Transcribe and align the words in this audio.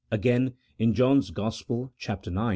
Again, 0.09 0.53
in 0.79 0.95
John's 0.95 1.29
Gospel 1.29 1.93
(chap, 1.99 2.25
ix.) 2.25 2.35